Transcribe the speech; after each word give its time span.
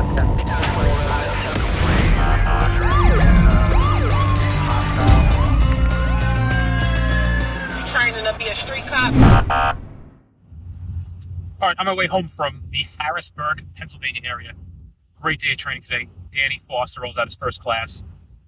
You 0.00 0.06
training 7.86 8.24
to 8.24 8.34
be 8.38 8.46
a 8.46 8.54
street 8.54 8.86
cop? 8.86 9.12
All 11.60 11.68
right, 11.68 11.78
on 11.78 11.84
my 11.84 11.92
way 11.92 12.06
home 12.06 12.28
from 12.28 12.62
the 12.70 12.86
Harrisburg, 12.98 13.66
Pennsylvania 13.74 14.22
area. 14.24 14.54
Great 15.20 15.38
day 15.38 15.50
of 15.52 15.58
training 15.58 15.82
today. 15.82 16.08
Danny 16.32 16.58
Foster 16.66 17.02
rolls 17.02 17.18
out 17.18 17.26
his 17.26 17.36
first 17.36 17.60
class. 17.60 18.02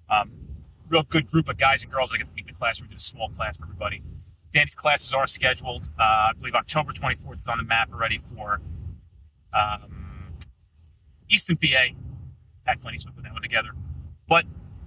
Um, 0.09 0.31
real 0.89 1.03
good 1.03 1.27
group 1.27 1.47
of 1.49 1.59
guys 1.59 1.83
and 1.83 1.91
girls. 1.91 2.11
I 2.15 2.17
get 2.17 2.29
to 2.29 2.33
meet 2.33 2.47
in 2.47 2.53
the 2.53 2.57
class. 2.57 2.81
We 2.81 2.87
did 2.87 2.97
a 2.97 2.99
small 2.99 3.29
class 3.29 3.57
for 3.57 3.65
everybody. 3.65 4.01
Danny's 4.53 4.73
classes 4.73 5.13
are 5.13 5.27
scheduled. 5.27 5.87
Uh, 5.99 6.03
I 6.03 6.31
believe 6.35 6.55
October 6.55 6.93
24th 6.93 7.41
is 7.41 7.47
on 7.47 7.59
the 7.59 7.63
map 7.63 7.91
already 7.93 8.17
for 8.17 8.59
um, 9.53 10.02
Easton, 11.29 11.57
PA. 11.57 11.87
Pat 12.65 12.83
Lenny's 12.83 13.05
put 13.05 13.23
that 13.23 13.33
one 13.33 13.41
together. 13.41 13.69
But 14.27 14.45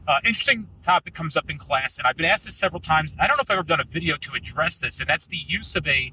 uh, 0.09 0.19
interesting 0.25 0.69
topic 0.83 1.15
comes 1.15 1.37
up 1.37 1.51
in 1.51 1.59
class, 1.59 1.99
and 1.99 2.07
I've 2.07 2.17
been 2.17 2.27
asked 2.27 2.45
this 2.45 2.57
several 2.57 2.81
times. 2.81 3.13
I 3.19 3.27
don't 3.27 3.37
know 3.37 3.43
if 3.43 3.51
I've 3.51 3.59
ever 3.59 3.67
done 3.67 3.81
a 3.81 3.85
video 3.85 4.17
to 4.17 4.33
address 4.35 4.79
this, 4.79 5.01
and 5.01 5.09
that's 5.09 5.27
the 5.27 5.39
use 5.47 5.77
of 5.77 5.87
a 5.87 6.13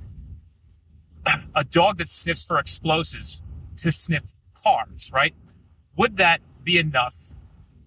a 1.56 1.64
dog 1.64 2.00
that 2.00 2.10
sniffs 2.10 2.44
for 2.44 2.60
explosives 2.60 3.42
to 3.82 3.92
sniff 3.92 4.36
cars, 4.62 5.12
right? 5.14 5.34
Would 5.96 6.18
that 6.18 6.42
be 6.64 6.78
enough 6.78 7.16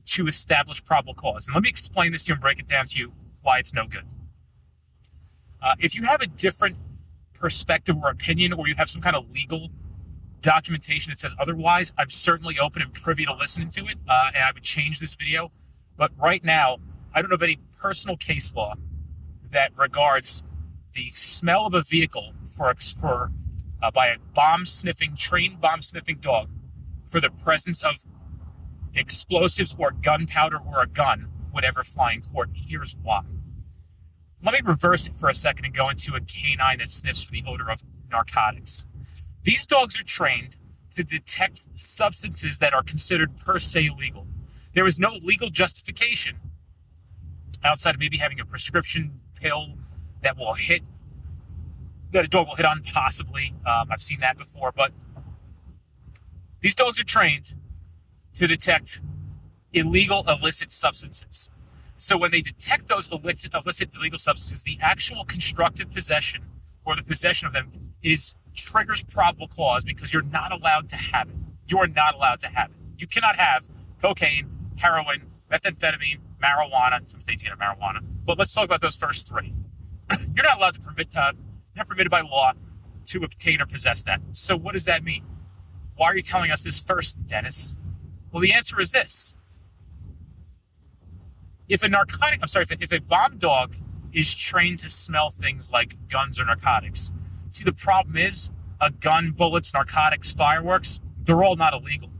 to 0.06 0.26
establish 0.26 0.84
probable 0.84 1.14
cause? 1.14 1.46
And 1.46 1.54
let 1.54 1.62
me 1.62 1.68
explain 1.68 2.12
this 2.12 2.22
to 2.24 2.28
you 2.28 2.34
and 2.34 2.40
break 2.40 2.58
it 2.58 2.68
down 2.68 2.86
to 2.86 2.98
you 2.98 3.12
why 3.42 3.58
it's 3.58 3.74
no 3.74 3.86
good. 3.86 4.04
Uh, 5.60 5.74
if 5.78 5.94
you 5.94 6.04
have 6.04 6.20
a 6.20 6.26
different 6.26 6.76
perspective 7.34 7.96
or 8.02 8.10
opinion, 8.10 8.52
or 8.52 8.68
you 8.68 8.74
have 8.76 8.88
some 8.88 9.02
kind 9.02 9.16
of 9.16 9.30
legal 9.30 9.70
documentation 10.40 11.10
that 11.10 11.18
says 11.18 11.34
otherwise, 11.38 11.92
I'm 11.98 12.10
certainly 12.10 12.58
open 12.58 12.82
and 12.82 12.92
privy 12.92 13.24
to 13.26 13.34
listening 13.34 13.70
to 13.70 13.86
it, 13.86 13.96
uh, 14.08 14.30
and 14.34 14.44
I 14.44 14.50
would 14.52 14.62
change 14.62 15.00
this 15.00 15.14
video. 15.14 15.50
But 15.96 16.12
right 16.18 16.44
now, 16.44 16.78
I 17.14 17.22
don't 17.22 17.30
know 17.30 17.34
of 17.34 17.42
any 17.42 17.58
personal 17.78 18.16
case 18.16 18.54
law 18.54 18.74
that 19.50 19.72
regards 19.76 20.44
the 20.92 21.08
smell 21.10 21.66
of 21.66 21.74
a 21.74 21.82
vehicle 21.82 22.32
for 22.56 22.74
for 23.00 23.32
uh, 23.82 23.90
by 23.90 24.06
a 24.08 24.16
bomb 24.34 24.66
sniffing 24.66 25.14
trained 25.16 25.60
bomb 25.60 25.82
sniffing 25.82 26.18
dog 26.18 26.48
for 27.08 27.20
the 27.20 27.30
presence 27.30 27.82
of 27.82 28.04
explosives 28.94 29.74
or 29.78 29.90
gunpowder 29.90 30.58
or 30.58 30.82
a 30.82 30.86
gun 30.86 31.28
would 31.52 31.64
ever 31.64 31.82
fly 31.82 32.12
in 32.12 32.22
court. 32.22 32.50
Here's 32.54 32.96
why. 33.02 33.22
Let 34.42 34.52
me 34.52 34.60
reverse 34.64 35.06
it 35.06 35.14
for 35.14 35.28
a 35.28 35.34
second 35.34 35.64
and 35.64 35.74
go 35.74 35.88
into 35.88 36.14
a 36.14 36.20
canine 36.20 36.78
that 36.78 36.90
sniffs 36.90 37.22
for 37.22 37.32
the 37.32 37.44
odor 37.46 37.70
of 37.70 37.82
narcotics. 38.10 38.86
These 39.46 39.64
dogs 39.64 39.98
are 40.00 40.02
trained 40.02 40.58
to 40.96 41.04
detect 41.04 41.68
substances 41.78 42.58
that 42.58 42.74
are 42.74 42.82
considered 42.82 43.36
per 43.36 43.60
se 43.60 43.86
illegal. 43.86 44.26
There 44.74 44.88
is 44.88 44.98
no 44.98 45.10
legal 45.22 45.50
justification 45.50 46.36
outside 47.62 47.94
of 47.94 48.00
maybe 48.00 48.16
having 48.16 48.40
a 48.40 48.44
prescription 48.44 49.20
pill 49.36 49.74
that 50.22 50.36
will 50.36 50.54
hit 50.54 50.82
that 52.10 52.24
a 52.24 52.28
dog 52.28 52.48
will 52.48 52.56
hit 52.56 52.66
on 52.66 52.82
possibly. 52.82 53.54
Um, 53.64 53.86
I've 53.88 54.02
seen 54.02 54.18
that 54.18 54.36
before, 54.36 54.72
but 54.72 54.90
these 56.60 56.74
dogs 56.74 56.98
are 56.98 57.04
trained 57.04 57.54
to 58.34 58.48
detect 58.48 59.00
illegal 59.72 60.24
illicit 60.26 60.72
substances. 60.72 61.52
So 61.96 62.18
when 62.18 62.32
they 62.32 62.42
detect 62.42 62.88
those 62.88 63.08
illicit, 63.12 63.54
illicit 63.54 63.90
illegal 63.94 64.18
substances, 64.18 64.64
the 64.64 64.76
actual 64.80 65.24
constructive 65.24 65.92
possession 65.92 66.42
or 66.84 66.96
the 66.96 67.04
possession 67.04 67.46
of 67.46 67.52
them 67.52 67.92
is 68.02 68.34
triggers 68.56 69.02
probable 69.02 69.48
cause 69.48 69.84
because 69.84 70.12
you're 70.12 70.22
not 70.22 70.52
allowed 70.52 70.88
to 70.90 70.96
have 70.96 71.28
it. 71.28 71.36
You 71.68 71.78
are 71.78 71.86
not 71.86 72.14
allowed 72.14 72.40
to 72.40 72.48
have 72.48 72.70
it. 72.70 72.76
You 72.98 73.06
cannot 73.06 73.36
have 73.36 73.68
cocaine, 74.02 74.48
heroin, 74.76 75.26
methamphetamine, 75.50 76.18
marijuana. 76.42 77.06
Some 77.06 77.20
states 77.20 77.42
get 77.42 77.52
marijuana, 77.58 78.00
but 78.24 78.38
let's 78.38 78.52
talk 78.52 78.64
about 78.64 78.80
those 78.80 78.96
first 78.96 79.28
three. 79.28 79.52
you're 80.10 80.44
not 80.44 80.58
allowed 80.58 80.74
to 80.74 80.80
permit, 80.80 81.08
uh, 81.16 81.32
not 81.76 81.88
permitted 81.88 82.10
by 82.10 82.20
law 82.20 82.52
to 83.06 83.22
obtain 83.22 83.60
or 83.60 83.66
possess 83.66 84.02
that. 84.04 84.20
So 84.32 84.56
what 84.56 84.72
does 84.72 84.84
that 84.86 85.04
mean? 85.04 85.24
Why 85.96 86.08
are 86.08 86.16
you 86.16 86.22
telling 86.22 86.50
us 86.50 86.62
this 86.62 86.78
first, 86.78 87.26
Dennis? 87.26 87.76
Well, 88.30 88.40
the 88.40 88.52
answer 88.52 88.80
is 88.80 88.92
this. 88.92 89.36
If 91.68 91.82
a 91.82 91.88
narcotic, 91.88 92.40
I'm 92.42 92.48
sorry, 92.48 92.64
if 92.64 92.70
a, 92.70 92.76
if 92.82 92.92
a 92.92 93.00
bomb 93.00 93.38
dog 93.38 93.76
is 94.12 94.34
trained 94.34 94.78
to 94.80 94.90
smell 94.90 95.30
things 95.30 95.70
like 95.70 95.96
guns 96.08 96.38
or 96.38 96.44
narcotics, 96.44 97.12
see, 97.56 97.64
the 97.64 97.72
problem 97.72 98.16
is 98.16 98.50
a 98.80 98.90
gun, 98.90 99.32
bullets, 99.32 99.72
narcotics, 99.72 100.32
fireworks, 100.32 101.00
they're 101.24 101.42
all 101.42 101.56
not 101.56 101.74
illegal. 101.74 102.10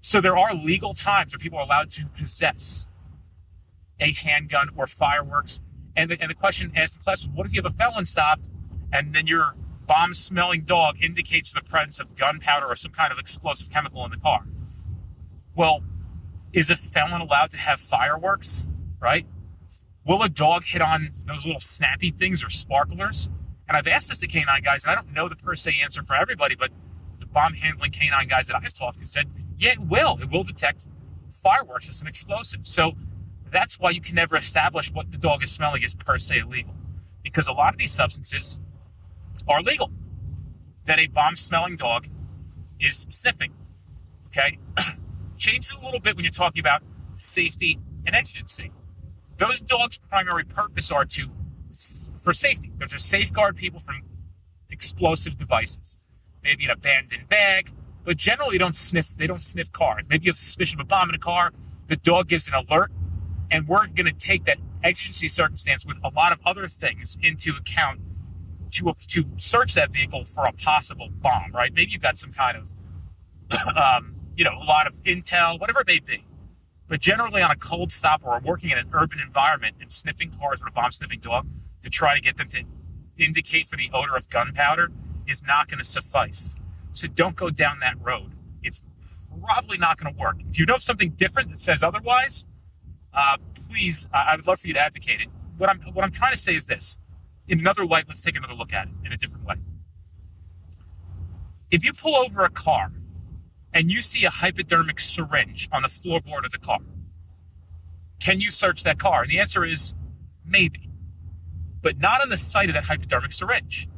So 0.00 0.20
there 0.20 0.36
are 0.36 0.54
legal 0.54 0.94
times 0.94 1.32
where 1.32 1.38
people 1.38 1.58
are 1.58 1.64
allowed 1.64 1.90
to 1.92 2.06
possess 2.06 2.88
a 4.00 4.12
handgun 4.12 4.70
or 4.76 4.86
fireworks. 4.86 5.62
And 5.96 6.10
the, 6.10 6.20
and 6.20 6.30
the 6.30 6.34
question 6.34 6.72
asked 6.76 7.02
the 7.02 7.10
was, 7.10 7.28
what 7.32 7.46
if 7.46 7.54
you 7.54 7.62
have 7.62 7.72
a 7.72 7.76
felon 7.76 8.04
stopped 8.04 8.50
and 8.92 9.14
then 9.14 9.26
your 9.26 9.54
bomb 9.86 10.14
smelling 10.14 10.62
dog 10.62 11.02
indicates 11.02 11.52
the 11.52 11.62
presence 11.62 12.00
of 12.00 12.16
gunpowder 12.16 12.66
or 12.66 12.76
some 12.76 12.92
kind 12.92 13.12
of 13.12 13.18
explosive 13.18 13.70
chemical 13.70 14.04
in 14.04 14.10
the 14.10 14.18
car? 14.18 14.44
Well, 15.56 15.82
is 16.52 16.70
a 16.70 16.76
felon 16.76 17.20
allowed 17.20 17.50
to 17.52 17.56
have 17.56 17.80
fireworks? 17.80 18.64
Right? 19.00 19.26
Will 20.06 20.22
a 20.22 20.28
dog 20.28 20.64
hit 20.64 20.82
on 20.82 21.10
those 21.26 21.46
little 21.46 21.60
snappy 21.60 22.10
things 22.10 22.44
or 22.44 22.50
sparklers? 22.50 23.30
And 23.68 23.76
I've 23.76 23.86
asked 23.86 24.08
this 24.08 24.18
to 24.18 24.26
canine 24.26 24.62
guys, 24.62 24.84
and 24.84 24.90
I 24.90 24.94
don't 24.94 25.12
know 25.12 25.28
the 25.28 25.36
per 25.36 25.56
se 25.56 25.76
answer 25.82 26.02
for 26.02 26.14
everybody, 26.14 26.54
but 26.54 26.70
the 27.18 27.26
bomb 27.26 27.54
handling 27.54 27.90
canine 27.90 28.28
guys 28.28 28.46
that 28.48 28.56
I've 28.56 28.74
talked 28.74 29.00
to 29.00 29.06
said, 29.06 29.30
yeah, 29.58 29.72
it 29.72 29.80
will. 29.80 30.18
It 30.20 30.30
will 30.30 30.42
detect 30.42 30.86
fireworks 31.42 31.88
as 31.88 32.00
an 32.00 32.06
explosive. 32.06 32.66
So 32.66 32.92
that's 33.50 33.78
why 33.78 33.90
you 33.90 34.00
can 34.00 34.14
never 34.16 34.36
establish 34.36 34.92
what 34.92 35.10
the 35.10 35.18
dog 35.18 35.42
is 35.42 35.52
smelling 35.52 35.82
is 35.82 35.94
per 35.94 36.18
se 36.18 36.40
illegal. 36.40 36.74
Because 37.22 37.48
a 37.48 37.52
lot 37.52 37.72
of 37.72 37.78
these 37.78 37.92
substances 37.92 38.60
are 39.48 39.62
legal. 39.62 39.90
That 40.86 40.98
a 40.98 41.06
bomb 41.06 41.36
smelling 41.36 41.76
dog 41.76 42.08
is 42.78 43.06
sniffing. 43.08 43.54
Okay? 44.26 44.58
Changes 45.38 45.76
a 45.80 45.84
little 45.84 46.00
bit 46.00 46.16
when 46.16 46.24
you're 46.24 46.32
talking 46.32 46.60
about 46.60 46.82
safety 47.16 47.78
and 48.06 48.14
exigency. 48.14 48.70
Those 49.38 49.60
dogs' 49.60 49.98
primary 49.98 50.44
purpose 50.44 50.90
are 50.90 51.04
to 51.06 51.28
for 52.24 52.32
safety. 52.32 52.72
They're 52.78 52.88
to 52.88 52.98
safeguard 52.98 53.56
people 53.56 53.78
from 53.78 54.02
explosive 54.70 55.36
devices. 55.36 55.98
Maybe 56.42 56.64
an 56.64 56.70
abandoned 56.70 57.28
bag, 57.28 57.70
but 58.02 58.16
generally 58.16 58.52
they 58.52 58.58
don't 58.58 58.74
sniff. 58.74 59.16
They 59.16 59.26
don't 59.26 59.42
sniff 59.42 59.70
cars. 59.70 60.04
Maybe 60.08 60.24
you 60.24 60.30
have 60.30 60.38
suspicion 60.38 60.80
of 60.80 60.84
a 60.84 60.88
bomb 60.88 61.10
in 61.10 61.14
a 61.14 61.18
car. 61.18 61.52
The 61.86 61.96
dog 61.96 62.28
gives 62.28 62.48
an 62.48 62.54
alert, 62.54 62.90
and 63.50 63.68
we're 63.68 63.86
going 63.86 64.06
to 64.06 64.12
take 64.12 64.44
that 64.46 64.58
exigency 64.82 65.28
circumstance 65.28 65.86
with 65.86 65.98
a 66.02 66.08
lot 66.08 66.32
of 66.32 66.40
other 66.44 66.66
things 66.66 67.16
into 67.22 67.52
account 67.58 68.00
to 68.72 68.94
to 69.08 69.24
search 69.36 69.74
that 69.74 69.92
vehicle 69.92 70.24
for 70.24 70.44
a 70.44 70.52
possible 70.52 71.08
bomb. 71.20 71.52
Right? 71.52 71.72
Maybe 71.72 71.92
you've 71.92 72.02
got 72.02 72.18
some 72.18 72.32
kind 72.32 72.58
of 72.58 73.76
um, 73.76 74.16
you 74.36 74.44
know 74.44 74.58
a 74.60 74.64
lot 74.64 74.86
of 74.86 74.94
intel, 75.04 75.60
whatever 75.60 75.80
it 75.80 75.86
may 75.86 76.00
be. 76.00 76.24
But 76.86 77.00
generally, 77.00 77.40
on 77.40 77.50
a 77.50 77.56
cold 77.56 77.92
stop 77.92 78.20
or 78.24 78.38
working 78.44 78.70
in 78.70 78.76
an 78.76 78.88
urban 78.92 79.18
environment 79.18 79.76
and 79.80 79.90
sniffing 79.90 80.30
cars 80.38 80.60
with 80.62 80.70
a 80.70 80.74
bomb 80.74 80.92
sniffing 80.92 81.20
dog 81.20 81.46
to 81.84 81.90
try 81.90 82.14
to 82.14 82.20
get 82.20 82.36
them 82.36 82.48
to 82.48 82.64
indicate 83.18 83.66
for 83.66 83.76
the 83.76 83.90
odor 83.92 84.16
of 84.16 84.28
gunpowder 84.28 84.90
is 85.26 85.42
not 85.42 85.68
going 85.68 85.78
to 85.78 85.84
suffice. 85.84 86.54
So 86.92 87.06
don't 87.06 87.36
go 87.36 87.50
down 87.50 87.78
that 87.80 87.94
road. 88.02 88.32
It's 88.62 88.84
probably 89.42 89.78
not 89.78 89.98
going 89.98 90.14
to 90.14 90.20
work. 90.20 90.36
If 90.50 90.58
you 90.58 90.66
know 90.66 90.78
something 90.78 91.10
different 91.10 91.50
that 91.50 91.60
says 91.60 91.82
otherwise, 91.82 92.46
uh, 93.12 93.36
please, 93.70 94.08
I 94.12 94.36
would 94.36 94.46
love 94.46 94.60
for 94.60 94.68
you 94.68 94.74
to 94.74 94.80
advocate 94.80 95.20
it. 95.20 95.28
What 95.56 95.70
I'm 95.70 95.80
what 95.92 96.04
I'm 96.04 96.10
trying 96.10 96.32
to 96.32 96.38
say 96.38 96.54
is 96.56 96.66
this: 96.66 96.98
in 97.46 97.60
another 97.60 97.86
light, 97.86 98.06
let's 98.08 98.22
take 98.22 98.36
another 98.36 98.54
look 98.54 98.72
at 98.72 98.88
it 98.88 98.94
in 99.04 99.12
a 99.12 99.16
different 99.16 99.44
way. 99.44 99.56
If 101.70 101.84
you 101.84 101.92
pull 101.92 102.16
over 102.16 102.44
a 102.44 102.50
car 102.50 102.92
and 103.72 103.90
you 103.90 104.02
see 104.02 104.24
a 104.24 104.30
hypodermic 104.30 105.00
syringe 105.00 105.68
on 105.72 105.82
the 105.82 105.88
floorboard 105.88 106.44
of 106.44 106.52
the 106.52 106.58
car, 106.58 106.80
can 108.20 108.40
you 108.40 108.50
search 108.50 108.82
that 108.84 108.98
car? 108.98 109.22
And 109.22 109.30
the 109.30 109.38
answer 109.38 109.64
is 109.64 109.94
maybe, 110.44 110.83
but 111.84 112.00
not 112.00 112.22
on 112.22 112.30
the 112.30 112.38
site 112.38 112.70
of 112.70 112.74
that 112.74 112.84
hypodermic 112.84 113.30
syringe. 113.30 113.88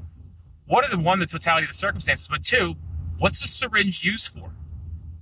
What 0.66 0.84
are 0.84 0.90
the 0.90 0.98
one, 0.98 1.20
the 1.20 1.26
totality 1.26 1.64
of 1.64 1.68
the 1.68 1.74
circumstances, 1.74 2.28
but 2.28 2.42
two, 2.42 2.74
what's 3.16 3.40
the 3.40 3.46
syringe 3.46 4.04
used 4.04 4.28
for? 4.28 4.52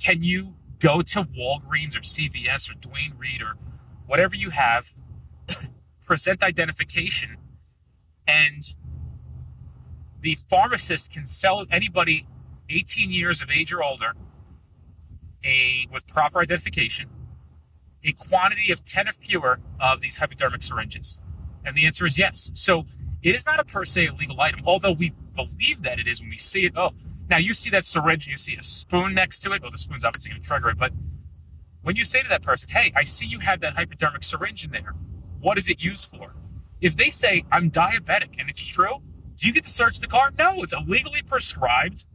Can 0.03 0.23
you 0.23 0.57
go 0.81 1.03
to 1.03 1.25
Walgreens 1.25 1.95
or 1.95 2.01
CVS 2.01 2.71
or 2.71 2.75
Duane 2.75 3.13
Reade 3.19 3.43
or 3.43 3.57
whatever 4.07 4.35
you 4.35 4.49
have, 4.51 4.95
present 6.07 6.43
identification, 6.43 7.37
and 8.27 8.75
the 10.23 10.37
pharmacist 10.49 11.13
can 11.13 11.27
sell 11.27 11.67
anybody 11.71 12.27
18 12.71 13.11
years 13.11 13.43
of 13.43 13.51
age 13.51 13.75
or 13.75 13.83
older 13.85 14.15
a 15.45 15.87
with 15.93 16.07
proper 16.07 16.41
identification 16.41 17.11
a 18.03 18.13
quantity 18.13 18.73
of 18.73 18.85
10 18.85 19.09
or 19.09 19.13
fewer 19.13 19.61
of 19.81 20.01
these 20.01 20.19
hypodermic 20.19 20.63
syringes? 20.63 21.21
And 21.65 21.77
the 21.77 21.87
answer 21.87 22.07
is 22.07 22.19
yes. 22.19 22.51
So 22.55 22.87
it 23.23 23.35
is 23.35 23.47
not 23.47 23.59
a 23.59 23.65
per 23.65 23.85
se 23.85 24.07
illegal 24.07 24.41
item, 24.41 24.61
although 24.65 24.93
we 24.93 25.15
believe 25.35 25.83
that 25.83 25.99
it 25.99 26.07
is 26.07 26.21
when 26.21 26.31
we 26.31 26.39
see 26.39 26.65
it. 26.67 26.75
Oh, 26.77 26.93
Now 27.29 27.39
you 27.39 27.55
see 27.55 27.71
that 27.71 27.87
syringe 27.87 28.27
and 28.27 28.33
you 28.33 28.39
see 28.39 28.57
a 28.57 28.63
spoon 28.63 29.15
next 29.15 29.41
to 29.41 29.53
it. 29.53 29.63
Well, 29.63 29.71
the 29.71 29.79
spoon's 29.79 30.05
obviously 30.05 30.31
going 30.31 30.43
to 30.43 30.47
trigger 30.47 30.69
it, 30.69 30.79
but 30.79 30.93
when 31.83 31.97
you 31.97 32.05
say 32.05 32.23
to 32.23 32.29
that 32.29 32.43
person, 32.43 32.69
"Hey, 32.69 32.93
I 32.95 33.05
see 33.05 33.27
you 33.27 33.41
have 33.41 33.61
that 33.61 33.75
hypodermic 33.77 34.23
syringe 34.25 34.65
in 34.65 34.71
there. 34.73 34.95
What 35.41 35.59
is 35.59 35.69
it 35.69 35.83
used 35.83 36.11
for?" 36.11 36.35
If 36.81 36.97
they 36.97 37.11
say, 37.11 37.45
"I'm 37.51 37.71
diabetic," 37.71 38.35
and 38.39 38.51
it's 38.51 38.65
true, 38.65 39.03
do 39.37 39.47
you 39.47 39.53
get 39.53 39.65
to 39.65 39.71
search 39.71 40.01
the 40.01 40.07
car? 40.07 40.33
No, 40.39 40.63
it's 40.63 40.73
a 40.73 40.81
legally 40.81 41.23
prescribed 41.23 42.07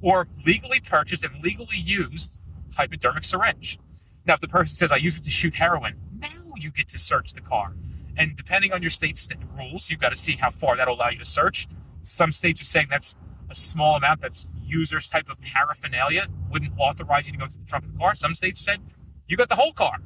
or 0.00 0.28
legally 0.46 0.80
purchased 0.80 1.24
and 1.24 1.42
legally 1.42 1.78
used 1.78 2.38
hypodermic 2.76 3.24
syringe. 3.24 3.78
Now, 4.26 4.34
if 4.34 4.40
the 4.40 4.48
person 4.48 4.76
says, 4.76 4.92
"I 4.92 4.96
use 4.96 5.18
it 5.18 5.24
to 5.24 5.30
shoot 5.30 5.56
heroin," 5.56 5.96
now 6.18 6.52
you 6.56 6.70
get 6.70 6.88
to 6.88 6.98
search 6.98 7.32
the 7.32 7.40
car. 7.40 7.74
And 8.16 8.36
depending 8.36 8.72
on 8.72 8.82
your 8.82 8.90
state's 8.90 9.22
st- 9.22 9.40
rules, 9.56 9.90
you've 9.90 10.00
got 10.00 10.10
to 10.10 10.16
see 10.16 10.32
how 10.32 10.50
far 10.50 10.76
that'll 10.76 10.94
allow 10.94 11.10
you 11.10 11.18
to 11.18 11.24
search. 11.24 11.66
Some 12.02 12.32
states 12.32 12.60
are 12.60 12.64
saying 12.64 12.86
that's 12.90 13.16
a 13.50 13.54
small 13.54 13.96
amount, 13.96 14.20
that's 14.20 14.46
users 14.62 15.08
type 15.08 15.28
of 15.28 15.40
paraphernalia, 15.40 16.26
wouldn't 16.50 16.72
authorize 16.78 17.26
you 17.26 17.32
to 17.32 17.38
go 17.38 17.46
to 17.46 17.58
the 17.58 17.64
trunk 17.64 17.84
of 17.84 17.92
the 17.92 17.98
car. 17.98 18.14
Some 18.14 18.34
states 18.34 18.60
said 18.60 18.80
you 19.28 19.36
got 19.36 19.48
the 19.48 19.56
whole 19.56 19.72
car. 19.72 19.98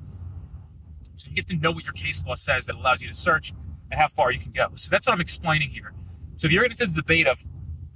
So 1.16 1.28
you 1.28 1.36
have 1.36 1.46
to 1.46 1.56
know 1.56 1.70
what 1.70 1.84
your 1.84 1.92
case 1.92 2.24
law 2.26 2.34
says 2.34 2.66
that 2.66 2.76
allows 2.76 3.02
you 3.02 3.08
to 3.08 3.14
search 3.14 3.52
and 3.90 4.00
how 4.00 4.08
far 4.08 4.32
you 4.32 4.38
can 4.38 4.52
go. 4.52 4.68
So 4.74 4.88
that's 4.90 5.06
what 5.06 5.12
I'm 5.12 5.20
explaining 5.20 5.68
here. 5.68 5.92
So 6.36 6.46
if 6.46 6.52
you're 6.52 6.64
into 6.64 6.86
the 6.86 6.94
debate 6.94 7.26
of 7.26 7.46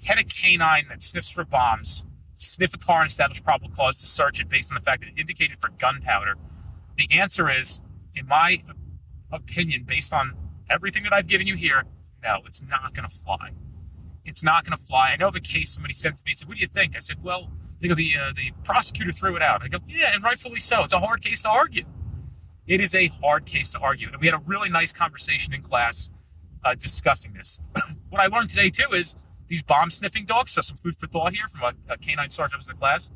can 0.04 0.18
a 0.18 0.24
canine 0.24 0.86
that 0.90 1.02
sniffs 1.02 1.30
for 1.30 1.44
bombs 1.44 2.04
sniff 2.36 2.74
a 2.74 2.78
car 2.78 3.02
and 3.02 3.10
establish 3.10 3.42
probable 3.42 3.74
cause 3.74 3.98
to 4.00 4.06
search 4.06 4.40
it 4.40 4.48
based 4.48 4.70
on 4.70 4.74
the 4.74 4.80
fact 4.80 5.02
that 5.02 5.10
it 5.10 5.18
indicated 5.18 5.56
for 5.56 5.70
gunpowder, 5.78 6.34
the 6.96 7.08
answer 7.12 7.50
is, 7.50 7.80
in 8.14 8.26
my 8.26 8.62
opinion, 9.34 9.84
based 9.84 10.12
on 10.12 10.34
everything 10.70 11.02
that 11.02 11.12
I've 11.12 11.26
given 11.26 11.46
you 11.46 11.56
here, 11.56 11.84
no, 12.22 12.38
it's 12.46 12.62
not 12.62 12.94
going 12.94 13.08
to 13.08 13.14
fly. 13.14 13.50
It's 14.24 14.42
not 14.42 14.64
going 14.64 14.76
to 14.76 14.82
fly. 14.82 15.10
I 15.10 15.16
know 15.16 15.28
a 15.28 15.40
case 15.40 15.70
somebody 15.70 15.92
sent 15.92 16.16
to 16.16 16.22
me. 16.24 16.32
Said, 16.32 16.48
"What 16.48 16.56
do 16.56 16.62
you 16.62 16.68
think?" 16.68 16.96
I 16.96 17.00
said, 17.00 17.22
"Well, 17.22 17.50
you 17.80 17.88
know, 17.90 17.94
the 17.94 18.12
uh, 18.18 18.32
the 18.34 18.52
prosecutor 18.64 19.12
threw 19.12 19.36
it 19.36 19.42
out." 19.42 19.62
I 19.62 19.68
go, 19.68 19.78
"Yeah, 19.86 20.14
and 20.14 20.24
rightfully 20.24 20.60
so. 20.60 20.84
It's 20.84 20.94
a 20.94 21.00
hard 21.00 21.20
case 21.20 21.42
to 21.42 21.50
argue. 21.50 21.84
It 22.66 22.80
is 22.80 22.94
a 22.94 23.08
hard 23.08 23.44
case 23.44 23.72
to 23.72 23.78
argue." 23.80 24.08
And 24.08 24.20
we 24.20 24.26
had 24.26 24.34
a 24.34 24.42
really 24.46 24.70
nice 24.70 24.92
conversation 24.92 25.52
in 25.52 25.60
class 25.60 26.10
uh, 26.64 26.74
discussing 26.74 27.34
this. 27.34 27.60
what 28.08 28.22
I 28.22 28.26
learned 28.26 28.48
today 28.48 28.70
too 28.70 28.88
is 28.94 29.14
these 29.48 29.62
bomb 29.62 29.90
sniffing 29.90 30.24
dogs. 30.24 30.52
So 30.52 30.62
some 30.62 30.78
food 30.78 30.96
for 30.96 31.06
thought 31.06 31.34
here 31.34 31.46
from 31.48 31.62
a, 31.62 31.92
a 31.92 31.98
canine 31.98 32.30
sergeant 32.30 32.62
in 32.62 32.68
the 32.68 32.78
class. 32.78 33.10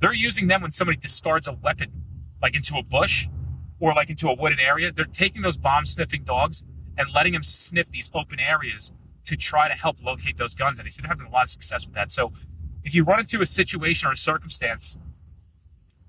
They're 0.00 0.12
using 0.12 0.48
them 0.48 0.60
when 0.60 0.72
somebody 0.72 0.98
discards 0.98 1.48
a 1.48 1.52
weapon, 1.52 1.90
like 2.42 2.54
into 2.54 2.76
a 2.76 2.82
bush 2.82 3.28
or 3.84 3.92
like 3.92 4.08
into 4.08 4.30
a 4.30 4.34
wooded 4.34 4.60
area. 4.60 4.90
They're 4.90 5.04
taking 5.04 5.42
those 5.42 5.58
bomb 5.58 5.84
sniffing 5.84 6.24
dogs 6.24 6.64
and 6.96 7.06
letting 7.14 7.34
them 7.34 7.42
sniff 7.42 7.90
these 7.90 8.10
open 8.14 8.40
areas 8.40 8.92
to 9.26 9.36
try 9.36 9.68
to 9.68 9.74
help 9.74 10.02
locate 10.02 10.38
those 10.38 10.54
guns. 10.54 10.78
And 10.78 10.86
they 10.86 10.90
said 10.90 11.04
they're 11.04 11.10
having 11.10 11.26
a 11.26 11.30
lot 11.30 11.44
of 11.44 11.50
success 11.50 11.84
with 11.84 11.94
that. 11.94 12.10
So 12.10 12.32
if 12.82 12.94
you 12.94 13.04
run 13.04 13.20
into 13.20 13.42
a 13.42 13.46
situation 13.46 14.08
or 14.08 14.12
a 14.12 14.16
circumstance, 14.16 14.96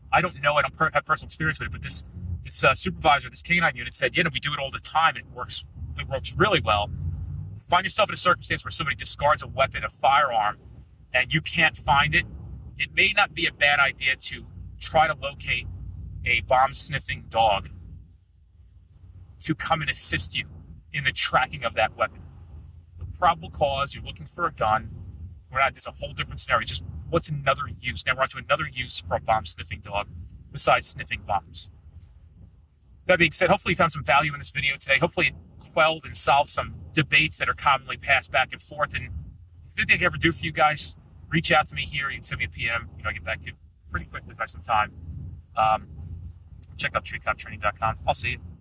I 0.10 0.22
don't 0.22 0.42
know, 0.42 0.54
I 0.54 0.62
don't 0.62 0.74
per- 0.74 0.90
have 0.94 1.06
personal 1.06 1.28
experience 1.28 1.60
with 1.60 1.68
it, 1.68 1.72
but 1.74 1.82
this 1.82 2.06
this 2.46 2.64
uh, 2.64 2.74
supervisor, 2.76 3.30
this 3.30 3.42
canine 3.42 3.76
unit 3.76 3.94
said, 3.94 4.16
yeah, 4.16 4.24
no, 4.24 4.30
we 4.32 4.40
do 4.40 4.54
it 4.54 4.60
all 4.60 4.72
the 4.72 4.80
time. 4.80 5.18
It 5.18 5.26
works. 5.34 5.66
It 6.00 6.08
works 6.08 6.34
really 6.38 6.62
well. 6.64 6.90
Find 7.68 7.84
yourself 7.84 8.10
in 8.10 8.14
a 8.14 8.18
circumstance 8.18 8.64
where 8.64 8.72
somebody 8.72 8.96
discards 8.96 9.44
a 9.44 9.48
weapon, 9.48 9.84
a 9.84 9.90
firearm, 9.90 10.60
and 11.14 11.34
you 11.34 11.42
can't 11.42 11.76
find 11.76 12.16
it. 12.16 12.24
It 12.78 12.94
may 12.96 13.12
not 13.18 13.34
be 13.34 13.48
a 13.48 13.52
bad 13.52 13.80
idea 13.80 14.16
to 14.16 14.46
try 14.80 15.08
to 15.08 15.16
locate 15.20 15.68
a 16.26 16.42
bomb 16.42 16.74
sniffing 16.74 17.26
dog 17.30 17.70
to 19.44 19.56
come 19.56 19.82
and 19.82 19.90
assist 19.90 20.36
you 20.36 20.46
in 20.92 21.04
the 21.04 21.12
tracking 21.12 21.64
of 21.64 21.76
that 21.76 21.96
weapon. 21.96 22.22
The 22.98 23.06
probable 23.06 23.50
cause, 23.50 23.94
you're 23.94 24.04
looking 24.04 24.26
for 24.26 24.46
a 24.46 24.52
gun. 24.52 24.90
We're 25.52 25.60
not, 25.60 25.74
there's 25.74 25.88
a 25.88 25.92
whole 25.92 26.14
different 26.14 26.40
scenario. 26.40 26.66
Just 26.66 26.84
what's 27.10 27.30
another 27.30 27.64
use? 27.80 28.06
Now 28.06 28.16
we're 28.16 28.24
on 28.24 28.30
to 28.30 28.38
another 28.38 28.68
use 28.72 29.00
for 29.00 29.16
a 29.16 29.20
bomb 29.20 29.46
sniffing 29.46 29.82
dog 29.82 30.08
besides 30.52 30.88
sniffing 30.88 31.22
bombs. 31.26 31.70
That 33.06 33.20
being 33.20 33.34
said, 33.34 33.50
hopefully 33.50 33.74
you 33.74 33.76
found 33.76 33.92
some 33.92 34.04
value 34.04 34.34
in 34.34 34.40
this 34.40 34.50
video 34.50 34.78
today. 34.78 34.98
Hopefully 34.98 35.28
it 35.28 35.36
quelled 35.74 36.06
and 36.06 36.18
solved 36.18 36.50
some 36.50 36.74
debates 36.94 37.38
that 37.38 37.48
are 37.48 37.54
commonly 37.54 37.98
passed 37.98 38.32
back 38.32 38.52
and 38.52 38.62
forth. 38.62 38.96
And 38.96 39.10
if 39.66 39.78
anything 39.78 40.02
I 40.02 40.06
ever 40.06 40.18
do 40.18 40.32
for 40.32 40.44
you 40.44 40.52
guys, 40.52 40.96
reach 41.30 41.52
out 41.52 41.68
to 41.68 41.76
me 41.76 41.84
here. 41.84 42.10
You 42.10 42.18
can 42.18 42.24
send 42.24 42.40
me 42.40 42.46
a 42.46 42.50
PM. 42.50 42.90
You 42.98 43.04
know, 43.04 43.10
I 43.10 43.14
get 43.14 43.24
back 43.24 43.42
to 43.42 43.48
you 43.48 43.54
pretty 43.92 44.08
quickly 44.08 44.32
if 44.32 44.40
I 44.40 44.44
have 44.44 44.50
some 44.50 44.64
time. 44.64 44.92
Um, 45.56 45.88
check 46.78 46.96
out 46.96 47.06
streetcoptraining.com. 47.06 47.98
I'll 48.08 48.14
see 48.14 48.32
you. 48.32 48.55